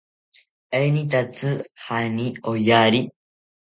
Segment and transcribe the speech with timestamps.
[0.79, 1.49] ¿Enitatzi
[1.83, 2.99] jaani oyari?